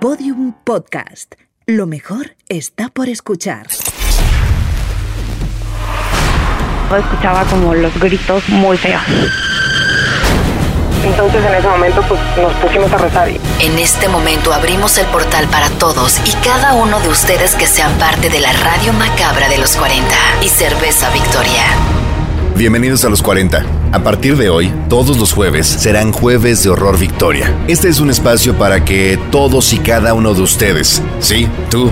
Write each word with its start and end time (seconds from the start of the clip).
Podium 0.00 0.52
Podcast. 0.62 1.34
Lo 1.66 1.88
mejor 1.88 2.36
está 2.48 2.88
por 2.88 3.08
escuchar. 3.08 3.66
Escuchaba 6.96 7.42
como 7.50 7.74
los 7.74 7.98
gritos 7.98 8.48
muy 8.48 8.76
feos. 8.76 9.02
Entonces 11.04 11.44
en 11.44 11.54
ese 11.54 11.68
momento 11.68 12.04
pues 12.06 12.20
nos 12.40 12.52
pusimos 12.54 12.92
a 12.92 12.98
rezar. 12.98 13.28
En 13.28 13.78
este 13.80 14.08
momento 14.08 14.52
abrimos 14.52 14.96
el 14.98 15.06
portal 15.06 15.48
para 15.48 15.68
todos 15.70 16.20
y 16.24 16.32
cada 16.46 16.74
uno 16.74 17.00
de 17.00 17.08
ustedes 17.08 17.56
que 17.56 17.66
sean 17.66 17.92
parte 17.98 18.30
de 18.30 18.38
la 18.38 18.52
radio 18.52 18.92
macabra 18.92 19.48
de 19.48 19.58
los 19.58 19.76
40 19.76 20.14
y 20.44 20.48
Cerveza 20.48 21.10
Victoria. 21.10 21.64
Bienvenidos 22.54 23.04
a 23.04 23.08
los 23.08 23.20
40. 23.20 23.77
A 23.90 24.00
partir 24.00 24.36
de 24.36 24.50
hoy, 24.50 24.70
todos 24.90 25.16
los 25.16 25.32
jueves 25.32 25.66
serán 25.66 26.12
jueves 26.12 26.62
de 26.62 26.68
horror 26.68 26.98
Victoria. 26.98 27.56
Este 27.68 27.88
es 27.88 28.00
un 28.00 28.10
espacio 28.10 28.52
para 28.58 28.84
que 28.84 29.18
todos 29.30 29.72
y 29.72 29.78
cada 29.78 30.12
uno 30.12 30.34
de 30.34 30.42
ustedes, 30.42 31.02
sí, 31.20 31.48
tú, 31.70 31.90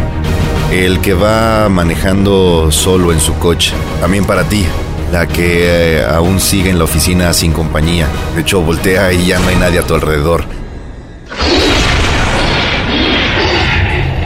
el 0.70 1.00
que 1.00 1.14
va 1.14 1.70
manejando 1.70 2.70
solo 2.70 3.12
en 3.12 3.20
su 3.20 3.32
coche, 3.38 3.72
también 3.98 4.26
para 4.26 4.44
ti, 4.44 4.66
la 5.10 5.26
que 5.26 6.00
eh, 6.00 6.04
aún 6.04 6.38
sigue 6.38 6.68
en 6.68 6.76
la 6.76 6.84
oficina 6.84 7.32
sin 7.32 7.54
compañía. 7.54 8.06
De 8.34 8.42
hecho, 8.42 8.60
voltea 8.60 9.14
y 9.14 9.28
ya 9.28 9.38
no 9.38 9.48
hay 9.48 9.56
nadie 9.56 9.78
a 9.78 9.82
tu 9.82 9.94
alrededor. 9.94 10.44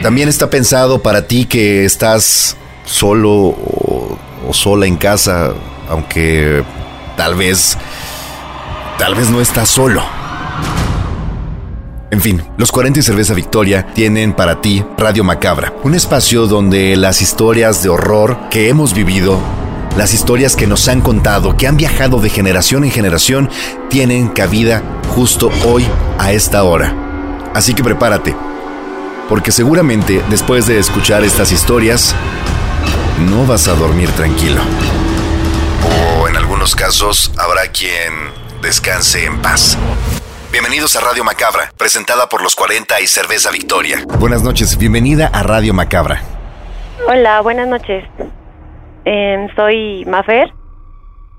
También 0.02 0.28
está 0.28 0.50
pensado 0.50 1.02
para 1.02 1.28
ti 1.28 1.44
que 1.44 1.84
estás 1.84 2.56
solo 2.84 3.30
o, 3.30 4.18
o 4.48 4.52
sola 4.52 4.86
en 4.86 4.96
casa, 4.96 5.52
aunque 5.88 6.64
tal 7.16 7.34
vez, 7.34 7.76
tal 8.98 9.14
vez 9.14 9.30
no 9.30 9.40
estás 9.40 9.68
solo. 9.68 10.02
En 12.10 12.20
fin, 12.20 12.42
los 12.56 12.72
40 12.72 12.98
y 12.98 13.02
Cerveza 13.02 13.34
Victoria 13.34 13.86
tienen 13.94 14.32
para 14.32 14.60
ti 14.60 14.84
Radio 14.98 15.22
Macabra, 15.22 15.72
un 15.84 15.94
espacio 15.94 16.48
donde 16.48 16.96
las 16.96 17.22
historias 17.22 17.84
de 17.84 17.88
horror 17.88 18.36
que 18.50 18.68
hemos 18.68 18.94
vivido, 18.94 19.38
las 19.96 20.12
historias 20.12 20.56
que 20.56 20.66
nos 20.66 20.88
han 20.88 21.02
contado, 21.02 21.56
que 21.56 21.68
han 21.68 21.76
viajado 21.76 22.20
de 22.20 22.28
generación 22.28 22.82
en 22.82 22.90
generación, 22.90 23.48
tienen 23.88 24.28
cabida 24.28 24.82
justo 25.14 25.50
hoy 25.64 25.86
a 26.18 26.32
esta 26.32 26.64
hora. 26.64 26.94
Así 27.54 27.74
que 27.74 27.84
prepárate, 27.84 28.34
porque 29.28 29.52
seguramente 29.52 30.20
después 30.30 30.66
de 30.66 30.80
escuchar 30.80 31.22
estas 31.22 31.52
historias, 31.52 32.14
no 33.30 33.46
vas 33.46 33.68
a 33.68 33.74
dormir 33.74 34.10
tranquilo. 34.10 34.60
En 36.30 36.36
algunos 36.36 36.76
casos 36.76 37.32
habrá 37.40 37.62
quien 37.72 38.12
descanse 38.62 39.24
en 39.24 39.42
paz. 39.42 39.76
Bienvenidos 40.52 40.94
a 40.94 41.00
Radio 41.00 41.24
Macabra, 41.24 41.72
presentada 41.76 42.28
por 42.28 42.40
los 42.40 42.54
40 42.54 43.00
y 43.00 43.08
Cerveza 43.08 43.50
Victoria. 43.50 44.04
Buenas 44.20 44.44
noches, 44.44 44.78
bienvenida 44.78 45.26
a 45.26 45.42
Radio 45.42 45.74
Macabra. 45.74 46.20
Hola, 47.08 47.40
buenas 47.40 47.66
noches. 47.66 48.04
Em, 49.04 49.52
soy 49.56 50.04
Mafer 50.04 50.52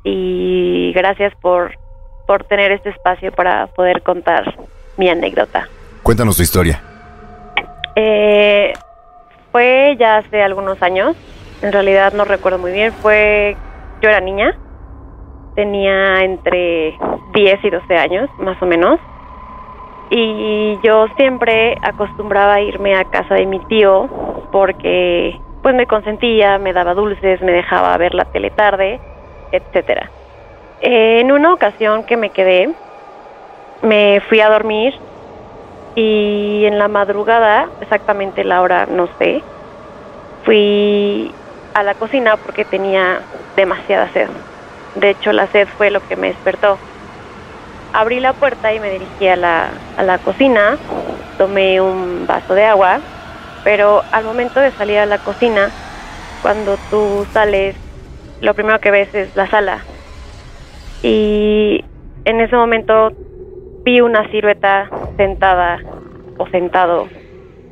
y 0.03 0.91
gracias 0.93 1.33
por, 1.41 1.71
por 2.27 2.43
tener 2.43 2.73
este 2.73 2.89
espacio 2.89 3.31
para 3.31 3.67
poder 3.67 4.03
contar 4.03 4.43
mi 4.97 5.07
anécdota. 5.07 5.69
Cuéntanos 6.03 6.35
tu 6.35 6.43
historia. 6.43 6.81
Eh, 7.95 8.73
fue 9.53 9.95
ya 9.97 10.17
hace 10.17 10.43
algunos 10.43 10.83
años, 10.83 11.15
en 11.61 11.71
realidad 11.71 12.11
no 12.11 12.25
recuerdo 12.25 12.59
muy 12.59 12.73
bien, 12.73 12.91
fue, 13.01 13.55
yo 14.01 14.09
era 14.09 14.19
niña, 14.19 14.57
tenía 15.55 16.23
entre 16.23 16.97
10 17.33 17.63
y 17.63 17.69
12 17.69 17.95
años, 17.95 18.29
más 18.37 18.61
o 18.61 18.65
menos, 18.65 18.99
y 20.09 20.77
yo 20.83 21.07
siempre 21.15 21.77
acostumbraba 21.81 22.59
irme 22.59 22.95
a 22.95 23.05
casa 23.05 23.35
de 23.35 23.45
mi 23.45 23.59
tío 23.65 24.09
porque 24.51 25.39
pues 25.61 25.73
me 25.73 25.87
consentía, 25.87 26.57
me 26.57 26.73
daba 26.73 26.93
dulces, 26.93 27.41
me 27.41 27.53
dejaba 27.53 27.95
ver 27.97 28.13
la 28.13 28.25
tele 28.25 28.49
tarde, 28.49 28.99
etcétera. 29.51 30.11
En 30.81 31.31
una 31.31 31.53
ocasión 31.53 32.03
que 32.03 32.17
me 32.17 32.31
quedé, 32.31 32.75
me 33.81 34.21
fui 34.27 34.41
a 34.41 34.49
dormir 34.49 34.93
y 35.95 36.65
en 36.65 36.77
la 36.77 36.89
madrugada, 36.89 37.69
exactamente 37.79 38.43
la 38.43 38.61
hora 38.61 38.85
no 38.87 39.07
sé, 39.17 39.43
fui 40.43 41.33
a 41.73 41.83
la 41.83 41.95
cocina 41.95 42.35
porque 42.37 42.65
tenía 42.65 43.27
demasiada 43.55 44.11
sed. 44.11 44.29
De 44.95 45.09
hecho, 45.09 45.31
la 45.31 45.47
sed 45.47 45.67
fue 45.77 45.89
lo 45.91 46.05
que 46.07 46.15
me 46.15 46.27
despertó. 46.27 46.77
Abrí 47.93 48.19
la 48.19 48.33
puerta 48.33 48.73
y 48.73 48.79
me 48.79 48.89
dirigí 48.89 49.27
a 49.27 49.35
la, 49.35 49.69
a 49.97 50.03
la 50.03 50.17
cocina, 50.17 50.77
tomé 51.37 51.81
un 51.81 52.25
vaso 52.25 52.53
de 52.53 52.65
agua, 52.65 52.99
pero 53.63 54.03
al 54.11 54.23
momento 54.23 54.59
de 54.59 54.71
salir 54.71 54.97
a 54.99 55.05
la 55.05 55.17
cocina, 55.17 55.69
cuando 56.41 56.77
tú 56.89 57.25
sales, 57.33 57.75
lo 58.41 58.53
primero 58.53 58.79
que 58.79 58.91
ves 58.91 59.13
es 59.13 59.35
la 59.35 59.49
sala. 59.49 59.79
Y 61.03 61.83
en 62.25 62.41
ese 62.41 62.55
momento 62.55 63.11
vi 63.83 64.01
una 64.01 64.29
silueta 64.31 64.89
sentada 65.17 65.79
o 66.37 66.47
sentado 66.47 67.07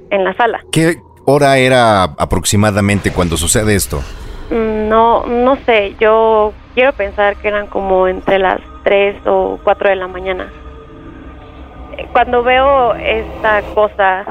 en 0.10 0.24
la 0.24 0.34
sala. 0.36 0.62
¿Qué 0.72 0.98
hora 1.26 1.58
era 1.58 2.04
aproximadamente 2.04 3.12
cuando 3.12 3.38
sucede 3.38 3.76
esto? 3.76 4.02
Mm, 4.50 4.90
No, 4.90 5.26
no 5.26 5.56
sé, 5.66 5.96
yo 6.00 6.54
quiero 6.74 6.94
pensar 6.94 7.38
que 7.38 7.48
eran 7.48 7.68
como 7.68 8.08
entre 8.08 8.40
las 8.40 8.60
3 8.84 9.16
o 9.28 9.60
4 9.64 9.90
de 9.90 9.96
la 9.96 10.08
mañana. 10.08 10.52
Cuando 12.14 12.44
veo 12.44 12.96
esta 12.96 13.62
cosa 13.74 14.26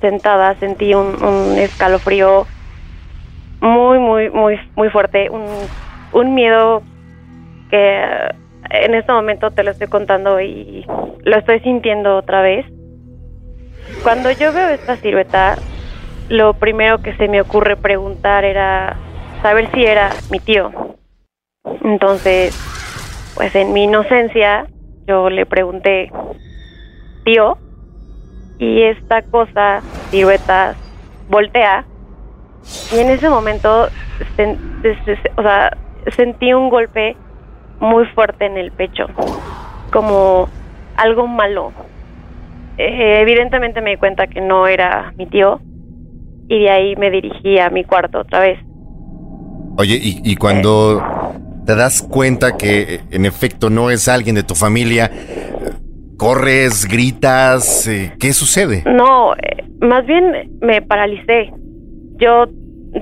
sentada, 0.00 0.54
sentí 0.60 0.94
un, 0.94 1.58
escalofrío 1.58 2.46
muy, 3.60 3.98
muy, 3.98 4.30
muy, 4.30 4.58
muy 4.76 4.88
fuerte, 4.90 5.28
un, 5.28 5.44
un 6.12 6.34
miedo 6.34 6.82
que 7.70 8.02
en 8.70 8.94
este 8.94 9.12
momento 9.12 9.50
te 9.50 9.62
lo 9.62 9.72
estoy 9.72 9.88
contando 9.88 10.40
y 10.40 10.86
lo 11.24 11.36
estoy 11.36 11.60
sintiendo 11.60 12.16
otra 12.16 12.40
vez. 12.40 12.64
Cuando 14.02 14.30
yo 14.30 14.52
veo 14.52 14.68
esta 14.68 14.96
silueta, 14.98 15.56
lo 16.28 16.54
primero 16.54 17.02
que 17.02 17.14
se 17.16 17.28
me 17.28 17.40
ocurre 17.40 17.76
preguntar 17.76 18.44
era 18.44 18.96
saber 19.42 19.70
si 19.72 19.84
era 19.84 20.10
mi 20.30 20.38
tío. 20.38 20.70
Entonces, 21.82 22.54
pues 23.34 23.54
en 23.54 23.72
mi 23.72 23.84
inocencia, 23.84 24.66
yo 25.06 25.30
le 25.30 25.46
pregunté, 25.46 26.10
tío, 27.24 27.58
y 28.58 28.82
esta 28.82 29.22
cosa, 29.22 29.80
silueta, 30.10 30.74
voltea, 31.28 31.84
y 32.92 32.98
en 32.98 33.10
ese 33.10 33.28
momento, 33.28 33.88
o 35.36 35.42
sea, 35.42 35.76
sentí 36.16 36.52
un 36.52 36.68
golpe 36.68 37.16
muy 37.78 38.06
fuerte 38.06 38.46
en 38.46 38.58
el 38.58 38.70
pecho, 38.72 39.06
como 39.92 40.48
algo 40.96 41.26
malo. 41.26 41.72
Eh, 42.76 43.20
evidentemente 43.20 43.80
me 43.80 43.90
di 43.90 43.96
cuenta 43.96 44.26
que 44.26 44.40
no 44.40 44.66
era 44.66 45.12
mi 45.16 45.26
tío, 45.26 45.60
y 46.48 46.60
de 46.60 46.70
ahí 46.70 46.96
me 46.96 47.10
dirigí 47.10 47.58
a 47.58 47.70
mi 47.70 47.84
cuarto 47.84 48.20
otra 48.20 48.40
vez. 48.40 48.58
Oye, 49.80 49.98
y, 49.98 50.20
y 50.22 50.36
cuando 50.36 51.02
te 51.64 51.74
das 51.74 52.02
cuenta 52.02 52.58
que 52.58 53.00
en 53.10 53.24
efecto 53.24 53.70
no 53.70 53.90
es 53.90 54.08
alguien 54.08 54.34
de 54.34 54.42
tu 54.42 54.54
familia, 54.54 55.10
corres, 56.18 56.86
gritas, 56.86 57.88
eh, 57.88 58.12
¿qué 58.20 58.34
sucede? 58.34 58.84
No, 58.84 59.32
eh, 59.36 59.64
más 59.80 60.04
bien 60.04 60.50
me 60.60 60.82
paralicé. 60.82 61.50
Yo 62.18 62.44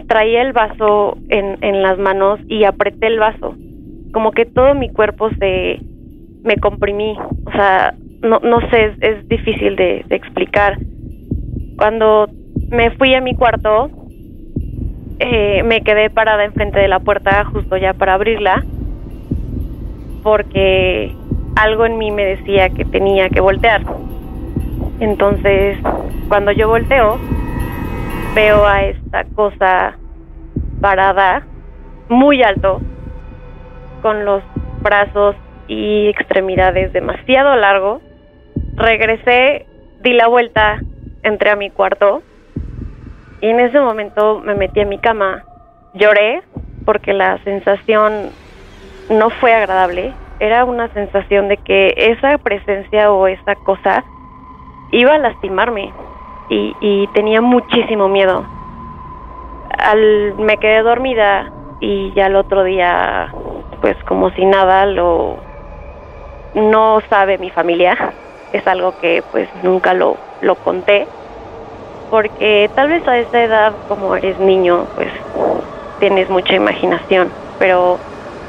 traía 0.07 0.43
el 0.43 0.53
vaso 0.53 1.19
en, 1.31 1.59
en 1.65 1.83
las 1.83 1.99
manos 1.99 2.39
y 2.47 2.63
apreté 2.63 3.09
el 3.09 3.19
vaso. 3.19 3.57
Como 4.13 4.31
que 4.31 4.47
todo 4.47 4.73
mi 4.77 4.89
cuerpo 4.89 5.31
se... 5.41 5.81
me 6.45 6.59
comprimí. 6.59 7.17
O 7.45 7.51
sea, 7.51 7.93
no, 8.23 8.39
no 8.39 8.61
sé, 8.71 8.85
es, 8.85 8.93
es 9.01 9.29
difícil 9.29 9.75
de 9.75 10.05
explicar. 10.11 10.79
Cuando 11.77 12.29
me 12.71 12.93
fui 12.93 13.15
a 13.15 13.21
mi 13.21 13.35
cuarto, 13.35 13.91
eh, 15.21 15.63
me 15.65 15.83
quedé 15.83 16.11
parada 16.11 16.45
enfrente 16.45 16.79
de 16.79 16.89
la 16.89 17.01
puerta 17.01 17.45
justo 17.45 17.77
ya 17.77 17.93
para 17.93 18.15
abrirla, 18.15 18.65
porque 20.23 21.15
algo 21.57 21.87
en 21.87 21.99
mí 21.99 22.11
me 22.11 22.25
decía 22.25 22.69
que 22.71 22.85
tenía 22.85 23.29
que 23.29 23.41
voltear. 23.41 23.83
Entonces, 25.01 25.79
cuando 26.29 26.53
yo 26.53 26.69
volteo, 26.69 27.19
veo 28.35 28.65
a 28.65 28.85
esta 28.85 29.25
cosa 29.35 29.97
parada 30.81 31.43
muy 32.09 32.43
alto, 32.43 32.81
con 34.03 34.25
los 34.25 34.43
brazos 34.83 35.35
y 35.67 36.09
extremidades 36.09 36.93
demasiado 36.93 37.57
largos. 37.57 38.03
Regresé, 38.77 39.67
di 40.01 40.13
la 40.13 40.29
vuelta, 40.29 40.81
entré 41.25 41.51
a 41.51 41.57
mi 41.57 41.71
cuarto 41.71 42.23
y 43.41 43.49
en 43.49 43.61
ese 43.61 43.81
momento 43.81 44.41
me 44.41 44.55
metí 44.55 44.81
a 44.81 44.87
mi 44.87 44.99
cama. 44.99 45.45
Lloré 45.95 46.43
porque 46.85 47.13
la 47.13 47.39
sensación 47.45 48.31
no 49.11 49.31
fue 49.31 49.55
agradable. 49.55 50.13
Era 50.41 50.65
una 50.65 50.89
sensación 50.89 51.49
de 51.49 51.57
que 51.57 51.95
esa 51.97 52.39
presencia 52.39 53.13
o 53.13 53.27
esa 53.27 53.55
cosa 53.57 54.05
iba 54.93 55.15
a 55.15 55.19
lastimarme. 55.19 55.93
y, 56.51 57.07
tenía 57.13 57.41
muchísimo 57.43 58.09
miedo. 58.09 58.45
Al, 59.79 60.35
me 60.39 60.57
quedé 60.57 60.83
dormida 60.83 61.53
y 61.81 62.13
ya 62.15 62.27
el 62.27 62.37
otro 62.37 62.65
día, 62.65 63.33
pues 63.83 63.97
como 64.05 64.31
si 64.31 64.47
nada, 64.47 64.87
lo 64.87 65.37
no 66.55 67.01
sabe 67.11 67.39
mi 67.39 67.51
familia. 67.51 68.15
Es 68.53 68.67
algo 68.67 68.99
que 69.01 69.23
pues 69.31 69.49
nunca 69.63 69.95
lo, 69.95 70.17
lo 70.41 70.55
conté. 70.57 71.07
Porque 72.11 72.71
tal 72.75 72.89
vez 72.89 73.07
a 73.07 73.19
esa 73.19 73.43
edad, 73.43 73.73
como 73.89 74.17
eres 74.17 74.39
niño, 74.39 74.87
pues 74.95 75.09
tienes 76.01 76.31
mucha 76.31 76.55
imaginación. 76.55 77.31
Pero 77.59 77.99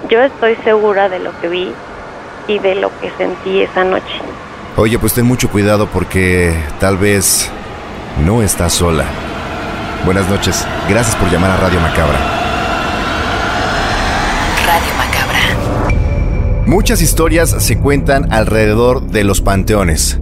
yo 0.09 0.21
estoy 0.21 0.55
segura 0.63 1.09
de 1.09 1.19
lo 1.19 1.37
que 1.41 1.49
vi 1.49 1.73
y 2.47 2.59
de 2.59 2.75
lo 2.75 2.89
que 2.99 3.11
sentí 3.17 3.61
esa 3.61 3.83
noche. 3.83 4.21
Oye, 4.75 4.97
pues 4.97 5.13
ten 5.13 5.25
mucho 5.25 5.49
cuidado 5.49 5.87
porque 5.87 6.53
tal 6.79 6.97
vez 6.97 7.51
no 8.25 8.41
estás 8.41 8.73
sola. 8.73 9.05
Buenas 10.05 10.29
noches. 10.29 10.65
Gracias 10.87 11.15
por 11.15 11.29
llamar 11.29 11.51
a 11.51 11.57
Radio 11.57 11.79
Macabra. 11.81 12.19
Radio 14.65 14.93
Macabra. 14.97 16.65
Muchas 16.65 17.01
historias 17.01 17.49
se 17.49 17.77
cuentan 17.77 18.31
alrededor 18.31 19.01
de 19.01 19.23
los 19.23 19.41
panteones. 19.41 20.19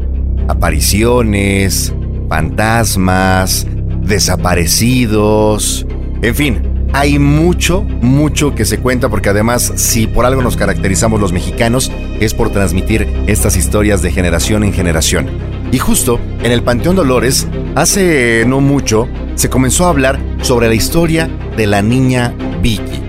Apariciones, 0.47 1.93
fantasmas, 2.29 3.67
desaparecidos, 4.01 5.85
en 6.21 6.35
fin, 6.35 6.89
hay 6.93 7.19
mucho, 7.19 7.83
mucho 7.83 8.55
que 8.55 8.65
se 8.65 8.79
cuenta 8.79 9.09
porque 9.09 9.29
además 9.29 9.71
si 9.75 10.07
por 10.07 10.25
algo 10.25 10.41
nos 10.41 10.57
caracterizamos 10.57 11.19
los 11.21 11.31
mexicanos 11.31 11.91
es 12.19 12.33
por 12.33 12.49
transmitir 12.49 13.07
estas 13.27 13.55
historias 13.55 14.01
de 14.01 14.11
generación 14.11 14.63
en 14.63 14.73
generación. 14.73 15.27
Y 15.71 15.77
justo 15.77 16.19
en 16.41 16.51
el 16.51 16.63
Panteón 16.63 16.95
Dolores, 16.95 17.47
hace 17.75 18.45
no 18.47 18.61
mucho, 18.61 19.07
se 19.35 19.49
comenzó 19.49 19.85
a 19.85 19.89
hablar 19.89 20.19
sobre 20.41 20.69
la 20.69 20.75
historia 20.75 21.29
de 21.55 21.67
la 21.67 21.83
niña 21.83 22.33
Vicky. 22.61 23.03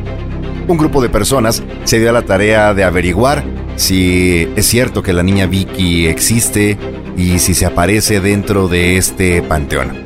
Un 0.66 0.76
grupo 0.76 1.00
de 1.00 1.08
personas 1.08 1.62
se 1.84 1.98
dio 1.98 2.10
a 2.10 2.12
la 2.12 2.26
tarea 2.26 2.74
de 2.74 2.84
averiguar 2.84 3.42
si 3.78 4.48
es 4.56 4.66
cierto 4.66 5.02
que 5.02 5.12
la 5.12 5.22
niña 5.22 5.46
Vicky 5.46 6.06
existe 6.06 6.76
y 7.16 7.38
si 7.38 7.54
se 7.54 7.64
aparece 7.64 8.20
dentro 8.20 8.68
de 8.68 8.96
este 8.96 9.40
panteón. 9.40 10.04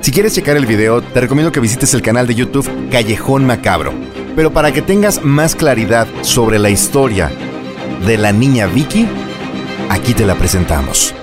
Si 0.00 0.10
quieres 0.10 0.34
checar 0.34 0.56
el 0.56 0.66
video, 0.66 1.00
te 1.02 1.20
recomiendo 1.20 1.52
que 1.52 1.60
visites 1.60 1.94
el 1.94 2.02
canal 2.02 2.26
de 2.26 2.34
YouTube 2.34 2.68
Callejón 2.90 3.46
Macabro. 3.46 3.92
Pero 4.34 4.52
para 4.52 4.72
que 4.72 4.82
tengas 4.82 5.22
más 5.22 5.54
claridad 5.54 6.08
sobre 6.22 6.58
la 6.58 6.70
historia 6.70 7.30
de 8.06 8.16
la 8.16 8.32
niña 8.32 8.66
Vicky, 8.66 9.06
aquí 9.90 10.14
te 10.14 10.26
la 10.26 10.34
presentamos. 10.34 11.14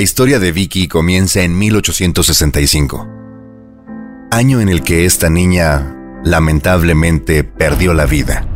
La 0.00 0.04
historia 0.04 0.38
de 0.38 0.50
Vicky 0.50 0.88
comienza 0.88 1.42
en 1.42 1.58
1865, 1.58 3.06
año 4.30 4.62
en 4.62 4.70
el 4.70 4.82
que 4.82 5.04
esta 5.04 5.28
niña 5.28 5.94
lamentablemente 6.24 7.44
perdió 7.44 7.92
la 7.92 8.06
vida. 8.06 8.48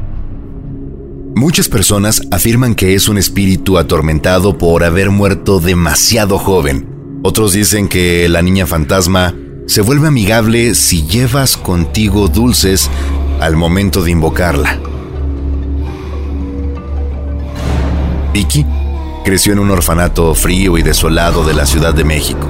Muchas 1.35 1.69
personas 1.69 2.23
afirman 2.31 2.75
que 2.75 2.95
es 2.95 3.11
un 3.11 3.19
espíritu 3.19 3.77
atormentado 3.77 4.57
por 4.57 4.85
haber 4.85 5.11
muerto 5.11 5.61
demasiado 5.61 6.39
joven. 6.39 7.21
Otros 7.23 7.53
dicen 7.53 7.89
que 7.89 8.27
la 8.31 8.41
niña 8.41 8.67
fantasma 8.67 9.35
se 9.67 9.83
vuelve 9.83 10.09
amigable 10.09 10.75
si 10.75 11.07
llevas 11.07 11.59
contigo 11.59 12.29
dulces 12.29 12.89
al 13.41 13.55
momento 13.55 14.03
de 14.03 14.13
invocarla. 14.13 14.79
Vicky 18.33 18.65
creció 19.25 19.55
en 19.55 19.59
un 19.59 19.71
orfanato 19.71 20.35
frío 20.35 20.77
y 20.77 20.83
desolado 20.83 21.45
de 21.45 21.55
la 21.55 21.65
Ciudad 21.65 21.95
de 21.95 22.05
México. 22.05 22.47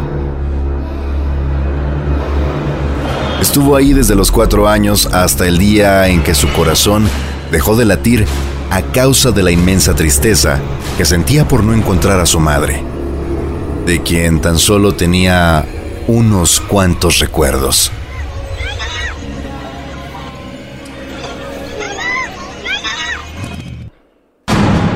Estuvo 3.41 3.77
ahí 3.77 3.93
desde 3.93 4.17
los 4.17 4.33
cuatro 4.33 4.69
años 4.69 5.07
hasta 5.13 5.47
el 5.47 5.59
día 5.59 6.09
en 6.09 6.23
que 6.23 6.35
su 6.35 6.49
corazón 6.49 7.09
dejó 7.53 7.77
de 7.77 7.85
latir 7.85 8.27
a 8.71 8.83
causa 8.83 9.31
de 9.31 9.45
la 9.45 9.53
inmensa 9.53 9.95
tristeza 9.95 10.59
que 10.99 11.05
sentía 11.05 11.47
por 11.47 11.63
no 11.63 11.75
encontrar 11.75 12.19
a 12.19 12.27
su 12.27 12.41
madre, 12.41 12.83
de 13.87 14.03
quien 14.03 14.41
tan 14.41 14.59
solo 14.59 14.95
tenía 14.95 15.65
unos 16.09 16.61
cuantos 16.61 17.21
recuerdos. 17.21 17.93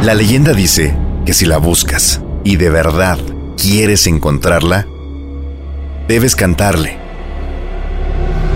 La 0.02 0.14
leyenda 0.14 0.54
dice 0.54 0.96
que 1.28 1.34
si 1.34 1.44
la 1.44 1.58
buscas 1.58 2.22
y 2.42 2.56
de 2.56 2.70
verdad 2.70 3.18
quieres 3.58 4.06
encontrarla, 4.06 4.86
debes 6.08 6.34
cantarle. 6.34 6.96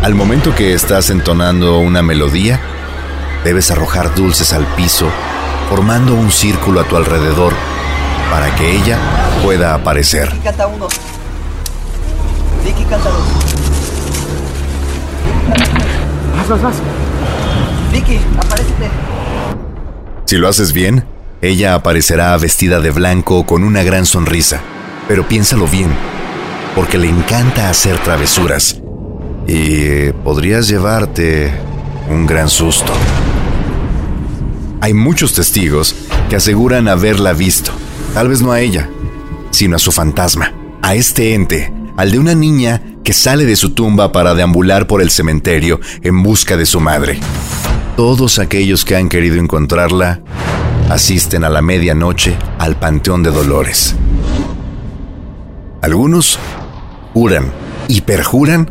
Al 0.00 0.14
momento 0.14 0.54
que 0.54 0.72
estás 0.72 1.10
entonando 1.10 1.80
una 1.80 2.00
melodía, 2.00 2.58
debes 3.44 3.70
arrojar 3.70 4.14
dulces 4.14 4.54
al 4.54 4.64
piso, 4.74 5.10
formando 5.69 6.14
un 6.14 6.30
círculo 6.30 6.80
a 6.80 6.84
tu 6.84 6.96
alrededor 6.96 7.52
para 8.30 8.56
que 8.56 8.75
ella 8.75 8.96
pueda 9.44 9.75
aparecer. 9.75 10.30
Vicky 10.30 10.42
canta 10.42 10.66
uno. 10.66 10.88
Vicky 12.64 12.84
canta 12.84 13.10
dos. 13.10 13.26
Vas, 16.38 16.48
vas, 16.48 16.62
vas. 16.62 16.76
Vicky, 17.92 18.18
aparécete. 18.38 18.88
Si 20.25 20.38
lo 20.38 20.48
haces 20.48 20.72
bien, 20.72 21.12
ella 21.42 21.74
aparecerá 21.74 22.36
vestida 22.36 22.78
de 22.78 22.92
blanco 22.92 23.44
con 23.44 23.64
una 23.64 23.82
gran 23.82 24.06
sonrisa. 24.06 24.60
Pero 25.08 25.26
piénsalo 25.26 25.66
bien, 25.66 25.88
porque 26.76 26.98
le 26.98 27.08
encanta 27.08 27.68
hacer 27.68 27.98
travesuras. 27.98 28.80
Y 29.48 30.12
podrías 30.22 30.68
llevarte 30.68 31.52
un 32.08 32.26
gran 32.26 32.49
susto. 32.49 32.92
Hay 34.80 34.94
muchos 34.94 35.34
testigos 35.34 35.96
que 36.30 36.37
aseguran 36.37 36.87
haberla 36.87 37.32
visto. 37.32 37.72
Tal 38.14 38.28
vez 38.28 38.40
no 38.40 38.52
a 38.52 38.61
ella, 38.61 38.88
sino 39.50 39.75
a 39.75 39.80
su 39.80 39.90
fantasma. 39.90 40.54
A 40.80 40.94
este 40.94 41.34
ente, 41.34 41.72
al 41.96 42.12
de 42.12 42.20
una 42.20 42.37
niña 42.37 42.82
que 43.02 43.12
sale 43.12 43.46
de 43.46 43.56
su 43.56 43.70
tumba 43.70 44.12
para 44.12 44.34
deambular 44.34 44.87
por 44.87 45.02
el 45.02 45.11
cementerio 45.11 45.80
en 46.02 46.22
busca 46.22 46.56
de 46.56 46.66
su 46.66 46.78
madre. 46.78 47.18
Todos 47.96 48.38
aquellos 48.38 48.84
que 48.84 48.94
han 48.94 49.08
querido 49.08 49.37
encontrarla 49.37 50.22
asisten 50.90 51.44
a 51.44 51.48
la 51.48 51.62
medianoche 51.62 52.36
al 52.58 52.76
Panteón 52.76 53.22
de 53.22 53.30
Dolores. 53.30 53.94
Algunos 55.80 56.38
juran 57.14 57.52
y 57.88 58.02
perjuran 58.02 58.70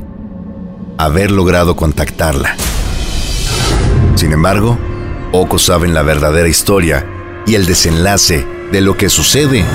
haber 0.98 1.32
logrado 1.32 1.76
contactarla. 1.76 2.56
Sin 4.16 4.32
embargo, 4.34 4.78
pocos 5.32 5.64
saben 5.64 5.94
la 5.94 6.04
verdadera 6.04 6.48
historia 6.48 7.06
y 7.46 7.56
el 7.56 7.66
desenlace 7.66 8.46
de 8.72 8.82
lo 8.82 8.96
que 8.96 9.10
sucede 9.10 9.66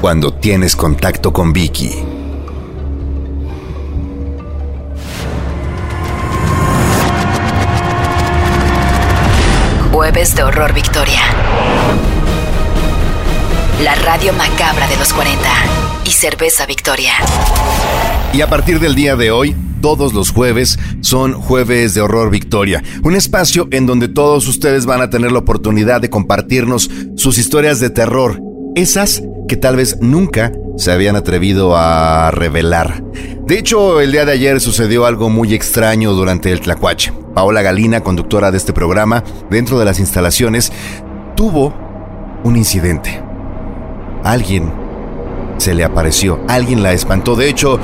cuando 0.00 0.34
tienes 0.34 0.76
contacto 0.76 1.32
con 1.32 1.52
Vicky. 1.52 2.13
Jueves 9.94 10.34
de 10.34 10.42
Horror 10.42 10.74
Victoria. 10.74 11.20
La 13.80 13.94
radio 13.94 14.32
macabra 14.32 14.88
de 14.88 14.96
los 14.96 15.12
40 15.12 15.40
y 16.04 16.10
Cerveza 16.10 16.66
Victoria. 16.66 17.12
Y 18.32 18.40
a 18.40 18.48
partir 18.48 18.80
del 18.80 18.96
día 18.96 19.14
de 19.14 19.30
hoy, 19.30 19.54
todos 19.80 20.12
los 20.12 20.32
jueves 20.32 20.80
son 21.00 21.34
jueves 21.34 21.94
de 21.94 22.00
Horror 22.00 22.28
Victoria, 22.30 22.82
un 23.04 23.14
espacio 23.14 23.68
en 23.70 23.86
donde 23.86 24.08
todos 24.08 24.48
ustedes 24.48 24.84
van 24.84 25.00
a 25.00 25.10
tener 25.10 25.30
la 25.30 25.38
oportunidad 25.38 26.00
de 26.00 26.10
compartirnos 26.10 26.90
sus 27.14 27.38
historias 27.38 27.78
de 27.78 27.90
terror, 27.90 28.40
esas 28.74 29.22
que 29.46 29.56
tal 29.56 29.76
vez 29.76 29.98
nunca 30.00 30.50
se 30.76 30.90
habían 30.90 31.14
atrevido 31.14 31.76
a 31.76 32.32
revelar. 32.32 33.04
De 33.46 33.60
hecho, 33.60 34.00
el 34.00 34.10
día 34.10 34.24
de 34.24 34.32
ayer 34.32 34.60
sucedió 34.60 35.06
algo 35.06 35.30
muy 35.30 35.54
extraño 35.54 36.14
durante 36.14 36.50
el 36.50 36.60
Tlacuache. 36.60 37.12
Paola 37.34 37.62
Galina, 37.62 38.00
conductora 38.00 38.50
de 38.50 38.58
este 38.58 38.72
programa, 38.72 39.24
dentro 39.50 39.78
de 39.78 39.84
las 39.84 39.98
instalaciones, 39.98 40.72
tuvo 41.36 41.74
un 42.44 42.56
incidente. 42.56 43.20
Alguien 44.22 44.72
se 45.58 45.74
le 45.74 45.84
apareció, 45.84 46.40
alguien 46.48 46.82
la 46.82 46.92
espantó. 46.92 47.36
De 47.36 47.48
hecho, 47.48 47.78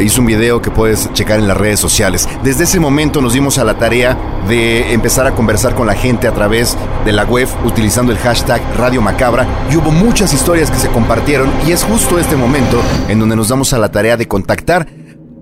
hizo 0.00 0.20
un 0.20 0.26
video 0.26 0.62
que 0.62 0.70
puedes 0.70 1.12
checar 1.12 1.38
en 1.38 1.48
las 1.48 1.56
redes 1.56 1.80
sociales. 1.80 2.28
Desde 2.42 2.64
ese 2.64 2.80
momento 2.80 3.20
nos 3.20 3.32
dimos 3.34 3.58
a 3.58 3.64
la 3.64 3.78
tarea 3.78 4.16
de 4.48 4.92
empezar 4.92 5.26
a 5.26 5.34
conversar 5.34 5.74
con 5.74 5.86
la 5.86 5.94
gente 5.94 6.26
a 6.26 6.32
través 6.32 6.76
de 7.04 7.12
la 7.12 7.24
web 7.24 7.48
utilizando 7.64 8.12
el 8.12 8.18
hashtag 8.18 8.60
Radio 8.76 9.02
Macabra 9.02 9.46
y 9.70 9.76
hubo 9.76 9.90
muchas 9.90 10.32
historias 10.32 10.70
que 10.70 10.78
se 10.78 10.88
compartieron 10.88 11.50
y 11.66 11.72
es 11.72 11.84
justo 11.84 12.18
este 12.18 12.36
momento 12.36 12.80
en 13.08 13.18
donde 13.18 13.36
nos 13.36 13.48
damos 13.48 13.72
a 13.72 13.78
la 13.78 13.90
tarea 13.90 14.16
de 14.16 14.26
contactar 14.26 14.86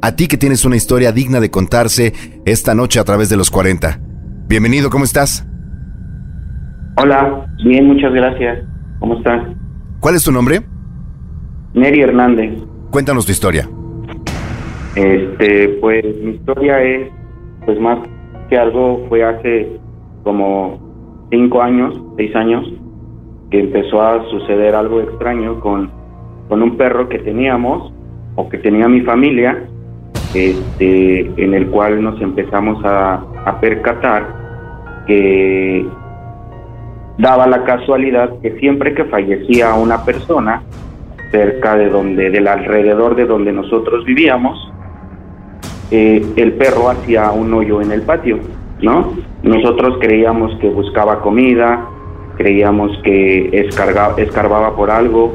a 0.03 0.17
ti 0.17 0.29
que 0.29 0.37
tienes 0.37 0.65
una 0.65 0.77
historia 0.77 1.13
digna 1.13 1.41
de 1.41 1.51
contarse 1.51 2.13
esta 2.47 2.75
noche 2.75 3.01
a 3.01 3.05
través 3.05 3.29
de 3.29 3.37
los 3.37 3.51
40. 3.51 3.99
Bienvenido, 4.49 4.91
¿cómo 4.91 5.05
estás? 5.05 5.47
Hola, 6.97 7.47
bien, 7.65 7.87
muchas 7.87 8.13
gracias. 8.13 8.65
¿Cómo 8.99 9.17
estás? 9.19 9.43
¿Cuál 10.01 10.15
es 10.15 10.25
tu 10.25 10.33
nombre? 10.33 10.61
Neri 11.75 12.01
Hernández. 12.01 12.63
Cuéntanos 12.91 13.27
tu 13.27 13.33
historia. 13.33 13.69
Este, 14.97 15.69
pues 15.81 16.05
mi 16.23 16.33
historia 16.33 16.83
es, 16.83 17.09
pues 17.65 17.79
más 17.79 17.99
que 18.49 18.59
algo 18.59 19.07
fue 19.09 19.23
hace 19.23 19.69
como 20.25 21.29
cinco 21.31 21.63
años, 21.63 21.95
seis 22.17 22.35
años, 22.35 22.67
que 23.51 23.61
empezó 23.61 24.03
a 24.03 24.25
suceder 24.31 24.75
algo 24.75 25.01
extraño 25.01 25.61
con, 25.61 25.91
con 26.49 26.63
un 26.63 26.77
perro 26.77 27.09
que 27.09 27.19
teníamos 27.19 27.93
o 28.37 28.49
que 28.49 28.59
tenía 28.59 28.89
mi 28.89 29.03
familia, 29.03 29.67
este, 30.35 31.21
en 31.43 31.55
el 31.55 31.67
cual 31.69 32.03
nos 32.03 32.21
empezamos 32.21 32.85
a, 32.85 33.23
a 33.45 33.61
percatar 33.61 34.27
que 35.07 35.87
daba 37.19 37.47
la 37.47 37.65
casualidad 37.65 38.31
que 38.41 38.59
siempre 38.59 38.95
que 38.95 39.05
fallecía 39.05 39.75
una 39.75 40.05
persona 40.05 40.63
cerca 41.31 41.77
de 41.77 41.89
donde, 41.89 42.31
del 42.31 42.49
alrededor 42.49 43.15
de 43.15 43.27
donde 43.27 43.53
nosotros 43.53 44.05
vivíamos, 44.05 44.71
eh, 45.91 46.25
el 46.37 46.53
perro 46.55 46.89
hacía 46.89 47.31
un 47.31 47.53
hoyo 47.53 47.81
en 47.81 47.93
el 47.93 48.03
patio, 48.03 48.39
¿no? 48.81 49.13
Nosotros 49.43 49.99
creíamos 50.01 50.55
que 50.61 50.69
buscaba 50.69 51.21
comida, 51.21 51.87
creíamos 52.37 52.97
que 53.03 53.51
escarbaba 53.53 54.77
por 54.77 54.91
algo, 54.91 55.33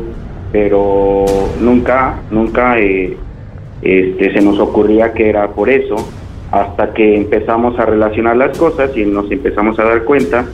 pero 0.51 1.25
nunca, 1.59 2.19
nunca 2.31 2.79
eh, 2.79 3.17
este, 3.81 4.33
se 4.33 4.41
nos 4.41 4.59
ocurría 4.59 5.13
que 5.13 5.29
era 5.29 5.49
por 5.49 5.69
eso, 5.69 5.95
hasta 6.51 6.93
que 6.93 7.15
empezamos 7.15 7.77
a 7.79 7.85
relacionar 7.85 8.37
las 8.37 8.57
cosas 8.57 8.95
y 8.95 9.05
nos 9.05 9.29
empezamos 9.31 9.77
a 9.79 9.83
dar 9.83 10.03
cuenta 10.03 10.45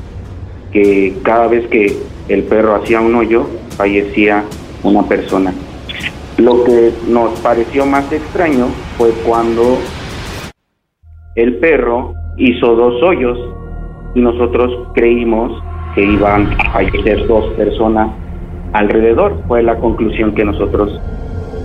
que 0.72 1.16
cada 1.24 1.48
vez 1.48 1.68
que 1.68 1.96
el 2.30 2.44
perro 2.44 2.76
hacía 2.76 3.02
un 3.02 3.16
hoyo, 3.16 3.46
fallecía 3.78 4.44
una 4.84 5.04
persona. 5.04 5.54
Lo 6.38 6.64
que 6.64 6.92
nos 7.08 7.40
pareció 7.42 7.86
más 7.86 8.12
extraño 8.12 8.68
fue 8.98 9.12
cuando 9.26 9.78
el 11.36 11.56
perro 11.58 12.14
hizo 12.38 12.76
dos 12.76 13.02
hoyos 13.04 13.38
y 14.16 14.22
nosotros 14.22 14.88
creímos 14.94 15.62
que 15.94 16.04
iban 16.04 16.54
a 16.60 16.72
fallecer 16.72 17.28
dos 17.28 17.46
personas 17.54 18.10
alrededor. 18.74 19.42
Fue 19.48 19.62
la 19.62 19.76
conclusión 19.78 20.34
que 20.34 20.46
nosotros 20.46 21.00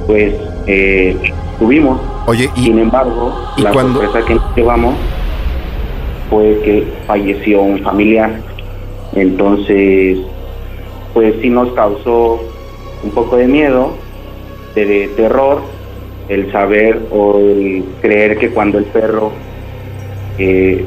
pues 0.06 0.34
eh, 0.66 1.16
tuvimos. 1.58 2.00
Oye, 2.26 2.50
y, 2.56 2.64
sin 2.64 2.78
embargo, 2.78 3.32
la 3.58 3.72
sorpresa 3.72 4.24
que 4.24 4.34
nos 4.34 4.56
llevamos 4.56 4.94
fue 6.30 6.60
que 6.64 6.86
falleció 7.06 7.62
un 7.62 7.78
familiar. 7.80 8.40
Entonces, 9.14 10.18
pues 11.14 11.34
sí 11.40 11.48
nos 11.48 11.72
causó 11.72 12.40
un 13.02 13.10
poco 13.10 13.36
de 13.36 13.46
miedo, 13.46 13.94
de, 14.74 15.08
terror, 15.16 15.62
el 16.28 16.50
saber 16.52 17.00
o 17.10 17.38
el 17.38 17.84
creer 18.02 18.36
que 18.38 18.50
cuando 18.50 18.78
el 18.78 18.84
perro 18.84 19.30
eh, 20.38 20.84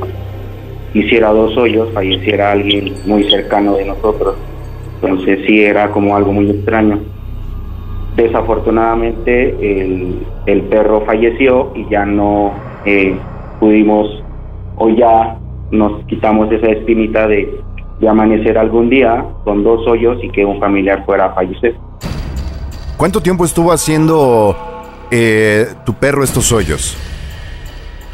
hiciera 0.94 1.32
dos 1.32 1.56
hoyos 1.58 1.90
falleciera 1.94 2.52
alguien 2.52 2.94
muy 3.06 3.30
cercano 3.30 3.76
de 3.76 3.86
nosotros. 3.86 4.36
Entonces 5.02 5.40
sí 5.48 5.64
era 5.64 5.90
como 5.92 6.16
algo 6.16 6.34
muy 6.34 6.50
extraño. 6.50 7.00
Desafortunadamente 8.20 9.56
el, 9.62 10.20
el 10.46 10.62
perro 10.64 11.06
falleció 11.06 11.72
y 11.74 11.88
ya 11.90 12.06
no 12.06 12.52
eh, 12.86 13.16
pudimos 13.62 14.22
o 14.76 14.90
ya 14.90 15.38
nos 15.72 16.04
quitamos 16.04 16.52
esa 16.52 16.68
espinita 16.68 17.28
de, 17.28 17.62
de 18.02 18.10
amanecer 18.10 18.58
algún 18.58 18.90
día 18.90 19.24
con 19.46 19.64
dos 19.64 19.88
hoyos 19.88 20.22
y 20.22 20.30
que 20.32 20.44
un 20.44 20.60
familiar 20.60 21.06
fuera 21.06 21.28
a 21.28 21.34
fallecer. 21.34 21.76
¿Cuánto 22.98 23.22
tiempo 23.22 23.46
estuvo 23.46 23.72
haciendo 23.72 24.54
eh, 25.12 25.68
tu 25.86 25.94
perro 25.94 26.22
estos 26.22 26.52
hoyos? 26.52 26.98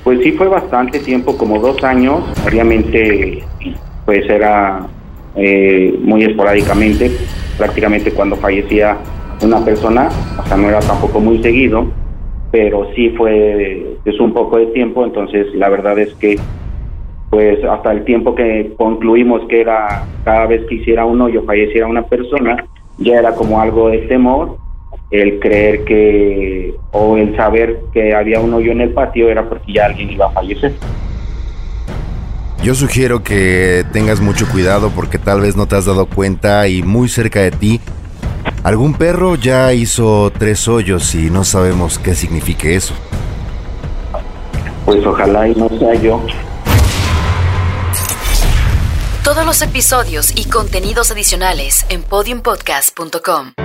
Pues 0.04 0.20
sí 0.22 0.34
fue 0.34 0.48
bastante 0.48 1.00
tiempo, 1.00 1.36
como 1.36 1.60
dos 1.60 1.84
años. 1.84 2.22
Obviamente, 2.46 3.44
pues 4.06 4.30
era 4.30 4.86
eh, 5.36 5.98
muy 6.00 6.26
esporádicamente, 6.26 7.12
prácticamente 7.58 8.12
cuando 8.12 8.36
fallecía 8.36 9.00
una 9.46 9.64
persona, 9.64 10.10
o 10.40 10.48
sea, 10.48 10.58
no 10.58 10.70
era 10.70 10.80
tampoco 10.80 11.20
muy 11.20 11.42
seguido, 11.42 11.86
pero 12.52 12.90
sí 12.96 13.10
fue 13.12 13.98
es 14.06 14.20
un 14.20 14.34
poco 14.34 14.58
de 14.58 14.68
tiempo, 14.68 15.04
entonces 15.04 15.48
la 15.56 15.70
verdad 15.70 15.98
es 16.00 16.14
que 16.16 16.40
pues 17.30 17.64
hasta 17.66 17.92
el 17.92 18.06
tiempo 18.06 18.34
que 18.36 18.74
concluimos 18.78 19.42
que 19.50 19.62
era 19.62 20.06
cada 20.24 20.46
vez 20.46 20.66
que 20.68 20.76
hiciera 20.76 21.06
un 21.06 21.22
hoyo 21.22 21.44
falleciera 21.44 21.88
una 21.88 22.04
persona, 22.04 22.66
ya 22.98 23.20
era 23.20 23.36
como 23.36 23.60
algo 23.60 23.90
de 23.90 24.00
temor 24.00 24.58
el 25.12 25.40
creer 25.40 25.84
que 25.86 26.74
o 26.92 27.18
el 27.18 27.36
saber 27.36 27.78
que 27.94 28.16
había 28.16 28.40
un 28.40 28.54
hoyo 28.54 28.72
en 28.72 28.82
el 28.82 28.90
patio 28.92 29.30
era 29.30 29.48
porque 29.48 29.74
ya 29.74 29.86
alguien 29.86 30.12
iba 30.12 30.28
a 30.28 30.32
fallecer. 30.32 30.74
Yo 32.64 32.74
sugiero 32.74 33.22
que 33.22 33.84
tengas 33.92 34.22
mucho 34.22 34.48
cuidado 34.52 34.92
porque 34.96 35.20
tal 35.20 35.42
vez 35.42 35.56
no 35.56 35.68
te 35.68 35.76
has 35.76 35.86
dado 35.86 36.08
cuenta 36.08 36.68
y 36.68 36.82
muy 36.82 37.10
cerca 37.10 37.42
de 37.42 37.52
ti 37.52 37.80
algún 38.66 38.96
perro 38.96 39.36
ya 39.36 39.74
hizo 39.74 40.34
tres 40.36 40.68
hoyos 40.68 41.14
y 41.14 41.30
no 41.30 41.44
sabemos 41.44 42.00
qué 42.00 42.16
signifique 42.16 42.76
eso. 42.76 42.96
Pues 44.86 45.06
ojalá 45.06 45.48
y 45.48 45.54
no 45.54 45.70
sea 45.70 45.94
yo. 45.94 46.20
Todos 49.24 49.46
los 49.46 49.62
episodios 49.62 50.32
y 50.36 50.50
contenidos 50.50 51.12
adicionales 51.12 51.86
en 51.90 52.02
podiumpodcast.com. 52.02 53.65